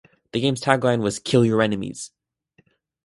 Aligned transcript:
The 0.31 0.39
game's 0.39 0.61
tagline 0.61 1.03
was 1.03 1.19
Kill 1.19 1.45
your 1.45 1.61
enemies. 1.61 2.09